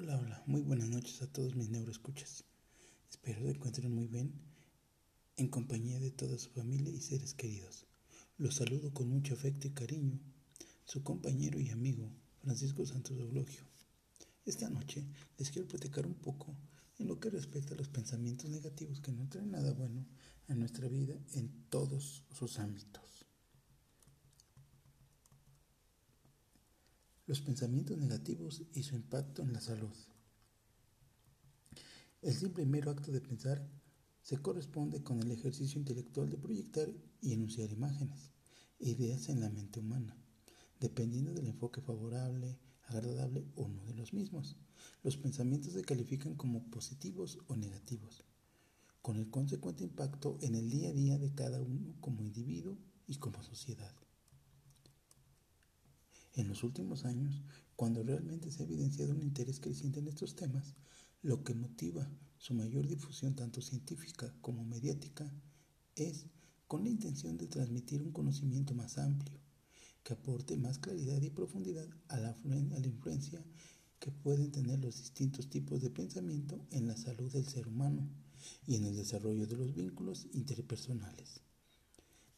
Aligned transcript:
Hola, 0.00 0.16
hola, 0.16 0.40
muy 0.46 0.62
buenas 0.62 0.88
noches 0.88 1.20
a 1.22 1.26
todos 1.26 1.56
mis 1.56 1.70
neuroescuchas. 1.70 2.44
Espero 3.10 3.42
se 3.42 3.50
encuentren 3.50 3.92
muy 3.92 4.06
bien 4.06 4.32
en 5.36 5.48
compañía 5.48 5.98
de 5.98 6.12
toda 6.12 6.38
su 6.38 6.50
familia 6.50 6.92
y 6.92 7.00
seres 7.00 7.34
queridos. 7.34 7.84
Los 8.36 8.54
saludo 8.54 8.94
con 8.94 9.08
mucho 9.08 9.34
afecto 9.34 9.66
y 9.66 9.72
cariño, 9.72 10.20
su 10.84 11.02
compañero 11.02 11.58
y 11.58 11.70
amigo 11.70 12.12
Francisco 12.44 12.86
Santos 12.86 13.18
Eulogio. 13.18 13.64
Esta 14.46 14.70
noche 14.70 15.04
les 15.36 15.50
quiero 15.50 15.66
platicar 15.66 16.06
un 16.06 16.14
poco 16.14 16.54
en 17.00 17.08
lo 17.08 17.18
que 17.18 17.30
respecta 17.30 17.74
a 17.74 17.76
los 17.76 17.88
pensamientos 17.88 18.48
negativos 18.48 19.00
que 19.00 19.10
no 19.10 19.28
traen 19.28 19.50
nada 19.50 19.72
bueno 19.72 20.06
a 20.46 20.54
nuestra 20.54 20.86
vida 20.86 21.18
en 21.32 21.50
todos 21.70 22.22
sus 22.30 22.60
ámbitos. 22.60 23.17
Los 27.28 27.42
pensamientos 27.42 27.98
negativos 27.98 28.62
y 28.72 28.82
su 28.82 28.96
impacto 28.96 29.42
en 29.42 29.52
la 29.52 29.60
salud. 29.60 29.94
El 32.22 32.34
simple 32.34 32.64
mero 32.64 32.90
acto 32.90 33.12
de 33.12 33.20
pensar 33.20 33.68
se 34.22 34.38
corresponde 34.38 35.02
con 35.02 35.20
el 35.20 35.30
ejercicio 35.30 35.78
intelectual 35.78 36.30
de 36.30 36.38
proyectar 36.38 36.88
y 37.20 37.34
enunciar 37.34 37.70
imágenes 37.70 38.32
ideas 38.80 39.28
en 39.28 39.40
la 39.40 39.50
mente 39.50 39.80
humana, 39.80 40.16
dependiendo 40.80 41.34
del 41.34 41.48
enfoque 41.48 41.82
favorable, 41.82 42.58
agradable 42.84 43.44
o 43.56 43.68
no 43.68 43.84
de 43.84 43.94
los 43.94 44.14
mismos. 44.14 44.56
Los 45.02 45.18
pensamientos 45.18 45.74
se 45.74 45.82
califican 45.82 46.34
como 46.34 46.70
positivos 46.70 47.40
o 47.48 47.56
negativos, 47.56 48.24
con 49.02 49.16
el 49.16 49.30
consecuente 49.30 49.84
impacto 49.84 50.38
en 50.40 50.54
el 50.54 50.70
día 50.70 50.88
a 50.88 50.92
día 50.92 51.18
de 51.18 51.34
cada 51.34 51.60
uno 51.60 51.94
como 52.00 52.22
individuo 52.22 52.78
y 53.06 53.16
como 53.16 53.42
sociedad. 53.42 53.94
En 56.38 56.46
los 56.46 56.62
últimos 56.62 57.04
años, 57.04 57.42
cuando 57.74 58.04
realmente 58.04 58.52
se 58.52 58.62
ha 58.62 58.66
evidenciado 58.66 59.12
un 59.12 59.22
interés 59.22 59.58
creciente 59.58 59.98
en 59.98 60.06
estos 60.06 60.36
temas, 60.36 60.76
lo 61.20 61.42
que 61.42 61.52
motiva 61.52 62.08
su 62.38 62.54
mayor 62.54 62.86
difusión 62.86 63.34
tanto 63.34 63.60
científica 63.60 64.32
como 64.40 64.64
mediática 64.64 65.34
es 65.96 66.26
con 66.68 66.84
la 66.84 66.90
intención 66.90 67.36
de 67.38 67.48
transmitir 67.48 68.02
un 68.02 68.12
conocimiento 68.12 68.72
más 68.72 68.98
amplio, 68.98 69.36
que 70.04 70.12
aporte 70.12 70.56
más 70.56 70.78
claridad 70.78 71.20
y 71.22 71.30
profundidad 71.30 71.88
a 72.06 72.18
la, 72.20 72.36
influencia 72.84 73.44
que 73.98 74.12
pueden 74.12 74.52
tener 74.52 74.78
los 74.78 74.96
distintos 74.96 75.50
tipos 75.50 75.82
de 75.82 75.90
pensamiento 75.90 76.64
en 76.70 76.86
la 76.86 76.96
salud 76.96 77.32
del 77.32 77.48
ser 77.48 77.66
humano 77.66 78.08
y 78.64 78.76
en 78.76 78.84
el 78.84 78.94
desarrollo 78.94 79.48
de 79.48 79.56
los 79.56 79.74
vínculos 79.74 80.28
interpersonales. 80.32 81.40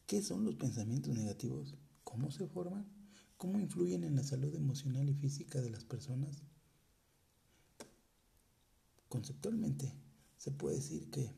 ¿Qué 0.07 0.23
son 0.23 0.43
los 0.43 0.55
pensamientos 0.55 1.13
negativos? 1.13 1.75
¿Cómo 2.03 2.31
se 2.31 2.47
forman? 2.47 3.00
¿Cómo 3.41 3.57
influyen 3.59 4.03
en 4.03 4.15
la 4.15 4.21
salud 4.21 4.53
emocional 4.53 5.09
y 5.09 5.15
física 5.15 5.61
de 5.61 5.71
las 5.71 5.83
personas? 5.83 6.43
Conceptualmente, 9.09 9.91
se 10.37 10.51
puede 10.51 10.75
decir 10.75 11.09
que 11.09 11.31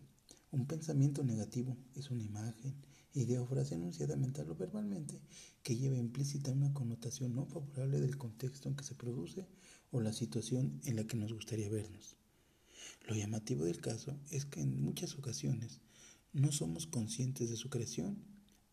un 0.52 0.68
pensamiento 0.68 1.24
negativo 1.24 1.78
es 1.96 2.12
una 2.12 2.24
imagen, 2.24 2.76
idea 3.14 3.42
o 3.42 3.48
frase 3.48 3.76
enunciada 3.76 4.18
mental 4.18 4.50
o 4.50 4.56
verbalmente 4.56 5.22
que 5.64 5.78
lleva 5.78 5.96
implícita 5.96 6.52
una 6.52 6.74
connotación 6.74 7.36
no 7.36 7.46
favorable 7.46 8.02
del 8.02 8.18
contexto 8.18 8.68
en 8.68 8.76
que 8.76 8.84
se 8.84 8.96
produce 8.96 9.48
o 9.92 10.02
la 10.02 10.12
situación 10.12 10.82
en 10.84 10.98
la 10.98 11.06
que 11.06 11.16
nos 11.16 11.32
gustaría 11.32 11.70
vernos. 11.70 12.18
Lo 13.08 13.16
llamativo 13.16 13.64
del 13.64 13.80
caso 13.80 14.20
es 14.30 14.44
que 14.44 14.60
en 14.60 14.84
muchas 14.84 15.18
ocasiones 15.18 15.80
no 16.34 16.52
somos 16.52 16.86
conscientes 16.86 17.50
de 17.50 17.56
su 17.56 17.70
creación, 17.70 18.18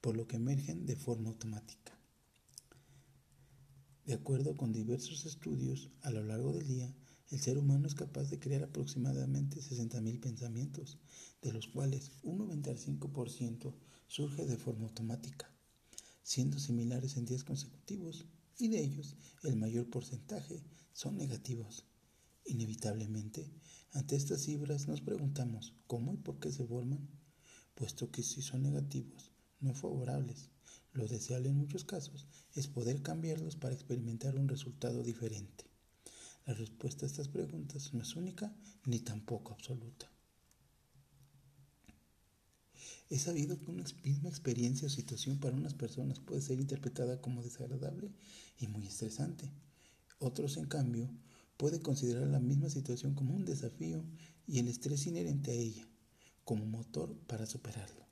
por 0.01 0.17
lo 0.17 0.27
que 0.27 0.35
emergen 0.35 0.85
de 0.85 0.97
forma 0.97 1.29
automática. 1.29 2.00
De 4.11 4.17
acuerdo 4.17 4.57
con 4.57 4.73
diversos 4.73 5.25
estudios, 5.25 5.89
a 6.03 6.11
lo 6.11 6.25
largo 6.25 6.53
del 6.53 6.67
día, 6.67 6.93
el 7.29 7.39
ser 7.39 7.59
humano 7.59 7.87
es 7.87 7.95
capaz 7.95 8.29
de 8.29 8.41
crear 8.41 8.65
aproximadamente 8.65 9.61
60.000 9.61 10.19
pensamientos, 10.19 10.99
de 11.43 11.53
los 11.53 11.69
cuales 11.69 12.11
un 12.25 12.41
95% 12.41 13.73
surge 14.09 14.47
de 14.47 14.57
forma 14.57 14.89
automática, 14.89 15.55
siendo 16.25 16.59
similares 16.59 17.17
en 17.17 17.25
días 17.25 17.45
consecutivos, 17.45 18.27
y 18.59 18.67
de 18.67 18.83
ellos 18.83 19.15
el 19.45 19.55
mayor 19.55 19.89
porcentaje 19.89 20.65
son 20.93 21.17
negativos. 21.17 21.87
Inevitablemente, 22.45 23.49
ante 23.93 24.17
estas 24.17 24.43
cifras 24.43 24.89
nos 24.89 25.03
preguntamos 25.03 25.77
cómo 25.87 26.15
y 26.15 26.17
por 26.17 26.41
qué 26.41 26.51
se 26.51 26.67
forman, 26.67 27.09
puesto 27.77 28.11
que 28.11 28.25
si 28.25 28.43
son 28.43 28.65
negativos, 28.65 29.31
no 29.61 29.73
favorables, 29.73 30.50
lo 30.93 31.07
deseable 31.07 31.49
en 31.49 31.57
muchos 31.57 31.85
casos 31.85 32.27
es 32.55 32.67
poder 32.67 33.03
cambiarlos 33.03 33.57
para 33.57 33.75
experimentar 33.75 34.37
un 34.37 34.49
resultado 34.49 35.03
diferente. 35.03 35.65
La 36.47 36.55
respuesta 36.55 37.05
a 37.05 37.09
estas 37.09 37.29
preguntas 37.29 37.95
no 37.95 38.03
es 38.03 38.17
única 38.17 38.55
ni 38.85 38.99
tampoco 38.99 39.53
absoluta. 39.53 40.11
Es 43.09 43.23
sabido 43.23 43.59
que 43.59 43.71
una 43.71 43.85
misma 44.05 44.29
experiencia 44.29 44.87
o 44.87 44.91
situación 44.91 45.39
para 45.39 45.57
unas 45.57 45.75
personas 45.75 46.21
puede 46.21 46.43
ser 46.43 46.61
interpretada 46.61 47.21
como 47.21 47.43
desagradable 47.43 48.13
y 48.59 48.69
muy 48.69 48.87
estresante. 48.87 49.51
Otros, 50.19 50.57
en 50.57 50.67
cambio, 50.67 51.11
pueden 51.57 51.81
considerar 51.81 52.29
la 52.29 52.41
misma 52.41 52.71
situación 52.71 53.15
como 53.15 53.35
un 53.35 53.45
desafío 53.45 54.05
y 54.47 54.61
el 54.61 54.69
estrés 54.69 55.07
inherente 55.07 55.51
a 55.51 55.55
ella 55.55 55.87
como 56.45 56.67
motor 56.67 57.17
para 57.27 57.47
superarlo. 57.47 58.07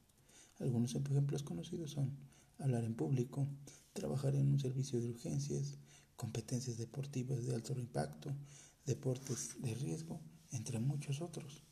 Algunos 0.58 0.94
ejemplos 0.94 1.42
conocidos 1.42 1.92
son 1.92 2.27
hablar 2.58 2.84
en 2.84 2.94
público, 2.94 3.48
trabajar 3.92 4.34
en 4.34 4.48
un 4.48 4.60
servicio 4.60 5.00
de 5.00 5.08
urgencias, 5.08 5.78
competencias 6.16 6.76
deportivas 6.76 7.44
de 7.44 7.54
alto 7.54 7.78
impacto, 7.78 8.34
deportes 8.84 9.60
de 9.60 9.74
riesgo, 9.74 10.20
entre 10.50 10.80
muchos 10.80 11.20
otros. 11.20 11.62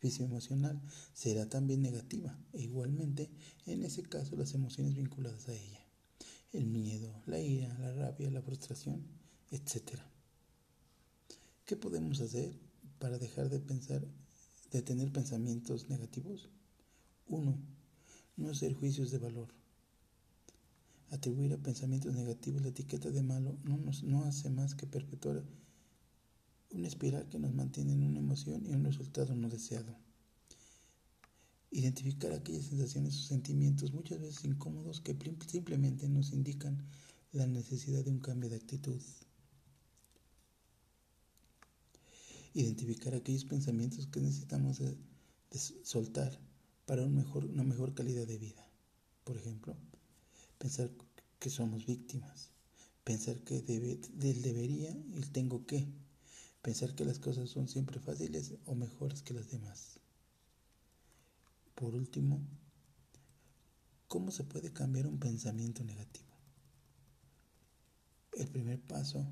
emocional 0.02 0.80
será 1.14 1.48
también 1.48 1.80
negativa 1.80 2.36
e 2.52 2.62
igualmente 2.62 3.30
en 3.66 3.84
ese 3.84 4.02
caso 4.02 4.36
las 4.36 4.52
emociones 4.54 4.96
vinculadas 4.96 5.48
a 5.48 5.54
ella, 5.54 5.86
el 6.52 6.66
miedo, 6.66 7.22
la 7.26 7.38
ira, 7.38 7.76
la 7.78 7.92
rabia, 7.92 8.30
la 8.30 8.42
frustración, 8.42 9.06
etc. 9.50 10.00
¿Qué 11.64 11.76
podemos 11.76 12.20
hacer 12.20 12.58
para 12.98 13.18
dejar 13.18 13.48
de 13.48 13.60
pensar, 13.60 14.04
de 14.72 14.82
tener 14.82 15.12
pensamientos 15.12 15.88
negativos? 15.88 16.50
Uno, 17.28 17.56
no 18.36 18.50
hacer 18.50 18.74
juicios 18.74 19.10
de 19.12 19.18
valor. 19.18 19.48
Atribuir 21.10 21.52
a 21.52 21.58
pensamientos 21.58 22.14
negativos 22.14 22.62
la 22.62 22.68
etiqueta 22.68 23.10
de 23.10 23.22
malo 23.22 23.56
no, 23.64 23.76
nos, 23.76 24.02
no 24.02 24.24
hace 24.24 24.50
más 24.50 24.74
que 24.74 24.86
perpetuar 24.86 25.44
una 26.72 26.88
espiral 26.88 27.28
que 27.28 27.38
nos 27.38 27.52
mantiene 27.54 27.92
en 27.92 28.02
una 28.02 28.18
emoción 28.18 28.64
y 28.66 28.72
un 28.74 28.84
resultado 28.84 29.34
no 29.34 29.48
deseado. 29.48 29.96
Identificar 31.70 32.32
aquellas 32.32 32.66
sensaciones 32.66 33.16
o 33.18 33.22
sentimientos 33.22 33.92
muchas 33.92 34.20
veces 34.20 34.44
incómodos 34.44 35.00
que 35.00 35.16
simplemente 35.46 36.08
nos 36.08 36.32
indican 36.32 36.84
la 37.32 37.46
necesidad 37.46 38.04
de 38.04 38.10
un 38.10 38.20
cambio 38.20 38.50
de 38.50 38.56
actitud. 38.56 39.00
Identificar 42.54 43.14
aquellos 43.14 43.44
pensamientos 43.44 44.06
que 44.06 44.20
necesitamos 44.20 44.78
de, 44.78 44.96
soltar 45.82 46.38
para 46.86 47.04
una 47.04 47.64
mejor 47.64 47.94
calidad 47.94 48.26
de 48.26 48.38
vida. 48.38 48.66
Por 49.24 49.36
ejemplo, 49.36 49.76
pensar 50.58 50.90
que 51.38 51.50
somos 51.50 51.86
víctimas, 51.86 52.50
pensar 53.04 53.38
que 53.40 53.60
debe, 53.62 53.98
del 54.14 54.42
debería 54.42 54.96
y 55.12 55.16
el 55.16 55.30
tengo 55.30 55.66
que, 55.66 55.86
pensar 56.62 56.94
que 56.94 57.04
las 57.04 57.18
cosas 57.18 57.50
son 57.50 57.68
siempre 57.68 58.00
fáciles 58.00 58.54
o 58.64 58.74
mejores 58.74 59.22
que 59.22 59.34
las 59.34 59.50
demás. 59.50 59.98
Por 61.74 61.94
último, 61.94 62.40
¿cómo 64.06 64.30
se 64.30 64.44
puede 64.44 64.72
cambiar 64.72 65.08
un 65.08 65.18
pensamiento 65.18 65.82
negativo? 65.82 66.28
El 68.32 68.48
primer 68.48 68.80
paso 68.80 69.26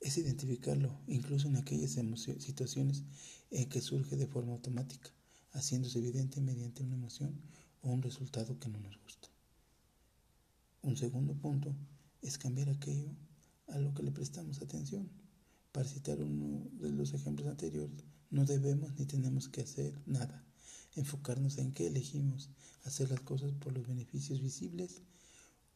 es 0.00 0.16
identificarlo, 0.16 0.98
incluso 1.06 1.48
en 1.48 1.56
aquellas 1.56 1.92
situaciones 2.38 3.04
en 3.50 3.68
que 3.68 3.82
surge 3.82 4.16
de 4.16 4.26
forma 4.26 4.52
automática, 4.52 5.10
haciéndose 5.52 5.98
evidente 5.98 6.40
mediante 6.40 6.82
una 6.82 6.94
emoción 6.94 7.38
o 7.82 7.90
un 7.90 8.02
resultado 8.02 8.58
que 8.58 8.68
no 8.68 8.80
nos 8.80 8.98
gusta. 9.02 9.28
Un 10.82 10.96
segundo 10.96 11.34
punto 11.34 11.76
es 12.22 12.38
cambiar 12.38 12.70
aquello 12.70 13.14
a 13.68 13.78
lo 13.78 13.92
que 13.92 14.02
le 14.02 14.10
prestamos 14.10 14.62
atención. 14.62 15.10
Para 15.72 15.88
citar 15.88 16.20
uno 16.20 16.68
de 16.80 16.90
los 16.90 17.14
ejemplos 17.14 17.48
anteriores, 17.48 18.04
no 18.30 18.44
debemos 18.44 18.98
ni 18.98 19.06
tenemos 19.06 19.48
que 19.48 19.62
hacer 19.62 20.00
nada. 20.06 20.44
Enfocarnos 20.96 21.58
en 21.58 21.72
qué 21.72 21.86
elegimos, 21.86 22.50
hacer 22.84 23.10
las 23.10 23.20
cosas 23.20 23.52
por 23.52 23.72
los 23.72 23.86
beneficios 23.86 24.40
visibles 24.40 25.02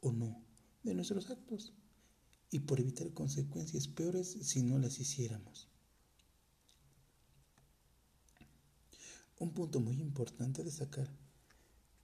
o 0.00 0.12
no 0.12 0.43
de 0.82 0.94
nuestros 0.94 1.31
actos 1.31 1.73
y 2.50 2.61
por 2.61 2.81
evitar 2.81 3.12
consecuencias 3.12 3.88
peores 3.88 4.37
si 4.43 4.62
no 4.62 4.79
las 4.79 4.99
hiciéramos. 5.00 5.69
Un 9.38 9.52
punto 9.52 9.81
muy 9.81 10.00
importante 10.00 10.62
a 10.62 10.64
destacar 10.64 11.08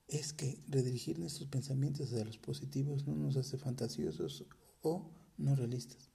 es 0.07 0.33
que 0.33 0.59
redirigir 0.67 1.19
nuestros 1.19 1.47
pensamientos 1.47 2.11
hacia 2.11 2.25
los 2.25 2.37
positivos 2.37 3.07
no 3.07 3.15
nos 3.15 3.37
hace 3.37 3.57
fantasiosos 3.57 4.45
o 4.81 5.09
no 5.37 5.55
realistas. 5.55 6.10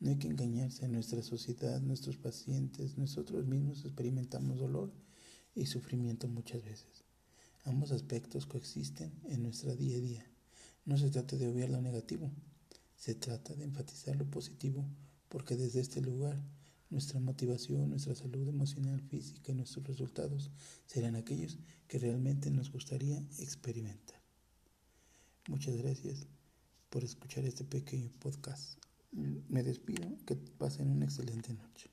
No 0.00 0.08
hay 0.08 0.16
que 0.16 0.28
engañarse 0.28 0.86
en 0.86 0.92
nuestra 0.92 1.22
sociedad, 1.22 1.80
nuestros 1.82 2.16
pacientes, 2.16 2.96
nosotros 2.96 3.46
mismos 3.46 3.84
experimentamos 3.84 4.58
dolor 4.58 4.90
y 5.54 5.66
sufrimiento 5.66 6.26
muchas 6.26 6.64
veces. 6.64 7.04
Ambos 7.64 7.92
aspectos 7.92 8.46
coexisten 8.46 9.12
en 9.28 9.42
nuestra 9.42 9.76
día 9.76 9.98
a 9.98 10.00
día. 10.00 10.26
No 10.86 10.96
se 10.96 11.10
trata 11.10 11.36
de 11.36 11.48
obviar 11.48 11.68
lo 11.68 11.82
negativo, 11.82 12.32
se 12.96 13.14
trata 13.14 13.54
de 13.54 13.64
enfatizar 13.64 14.16
lo 14.16 14.24
positivo, 14.24 14.88
porque 15.28 15.56
desde 15.56 15.80
este 15.80 16.00
lugar 16.00 16.42
nuestra 16.88 17.20
motivación, 17.20 17.90
nuestra 17.90 18.14
salud 18.14 18.48
emocional, 18.48 19.00
física 19.02 19.52
y 19.52 19.54
nuestros 19.54 19.86
resultados 19.86 20.50
serán 20.86 21.14
aquellos 21.14 21.58
que 21.86 21.98
realmente 21.98 22.50
nos 22.50 22.72
gustaría 22.72 23.18
experimentar. 23.38 24.20
Muchas 25.46 25.76
gracias 25.76 26.26
por 26.88 27.04
escuchar 27.04 27.44
este 27.44 27.64
pequeño 27.64 28.10
podcast. 28.18 28.89
Me 29.12 29.62
despido, 29.62 30.16
que 30.26 30.36
pasen 30.36 30.90
una 30.90 31.04
excelente 31.04 31.52
noche. 31.54 31.90